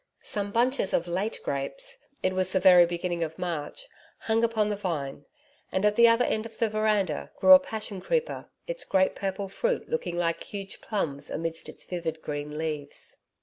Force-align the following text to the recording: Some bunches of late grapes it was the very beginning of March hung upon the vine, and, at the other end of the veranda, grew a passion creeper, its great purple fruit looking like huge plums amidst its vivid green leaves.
Some 0.23 0.51
bunches 0.51 0.95
of 0.95 1.05
late 1.05 1.39
grapes 1.43 1.99
it 2.23 2.33
was 2.33 2.51
the 2.51 2.59
very 2.59 2.87
beginning 2.87 3.23
of 3.23 3.37
March 3.37 3.87
hung 4.21 4.43
upon 4.43 4.69
the 4.69 4.75
vine, 4.75 5.25
and, 5.71 5.85
at 5.85 5.95
the 5.95 6.07
other 6.07 6.25
end 6.25 6.47
of 6.47 6.57
the 6.57 6.69
veranda, 6.69 7.29
grew 7.37 7.53
a 7.53 7.59
passion 7.59 8.01
creeper, 8.01 8.49
its 8.65 8.83
great 8.83 9.13
purple 9.13 9.47
fruit 9.47 9.87
looking 9.87 10.17
like 10.17 10.41
huge 10.41 10.81
plums 10.81 11.29
amidst 11.29 11.69
its 11.69 11.85
vivid 11.85 12.23
green 12.23 12.57
leaves. 12.57 13.17